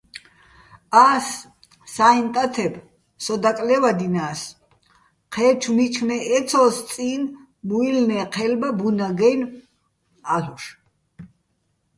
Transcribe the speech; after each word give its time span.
ას 1.09 1.27
საჲჼ 1.93 2.27
ტათებ 2.33 2.73
სო 3.23 3.33
დაკლე́ვადინა́ს, 3.43 4.41
ჴე́ჩო̆ 5.33 5.73
მიჩმე 5.75 6.17
ეცო́ს 6.37 6.75
წი́ნ 6.89 7.21
მუჲლნე́ჴელბა 7.67 8.69
ბუნაგ-აჲნო̆ 8.77 9.53
ა́ლ'ოშ. 10.35 10.63